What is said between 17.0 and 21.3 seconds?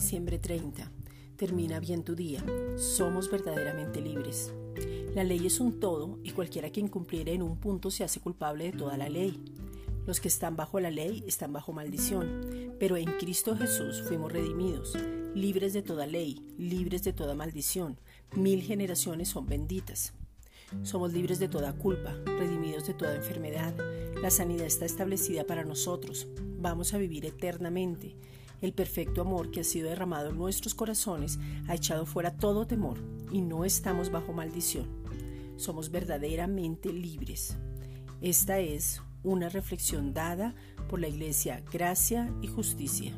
de toda maldición. Mil generaciones son benditas. Somos